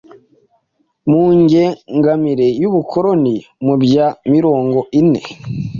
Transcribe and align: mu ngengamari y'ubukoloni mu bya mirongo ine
mu 1.09 1.23
ngengamari 1.41 2.47
y'ubukoloni 2.61 3.35
mu 3.65 3.73
bya 3.83 4.07
mirongo 4.33 4.79
ine 4.99 5.21